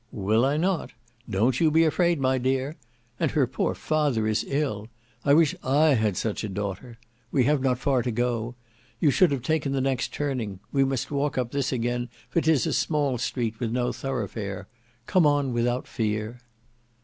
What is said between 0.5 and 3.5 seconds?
not? Don't you be afraid my dear. And her